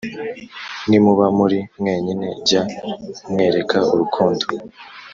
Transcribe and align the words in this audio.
nimuba 0.89 1.25
muri 1.37 1.57
mwenyine 1.79 2.27
jya 2.47 2.61
umwereka 3.25 3.77
urukundo 3.93 4.45